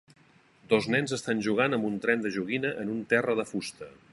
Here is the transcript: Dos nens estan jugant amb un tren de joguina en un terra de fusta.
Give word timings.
Dos 0.71 0.87
nens 0.95 1.13
estan 1.17 1.43
jugant 1.47 1.77
amb 1.79 1.87
un 1.91 2.01
tren 2.07 2.25
de 2.25 2.33
joguina 2.39 2.73
en 2.85 2.93
un 2.95 3.05
terra 3.13 3.37
de 3.43 3.47
fusta. 3.53 3.93